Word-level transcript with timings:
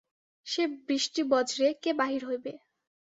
সে 0.47 0.63
বৃষ্টিবজ্রে 0.85 1.67
কে 1.83 1.91
বাহির 1.93 2.21
হইবে। 2.29 2.53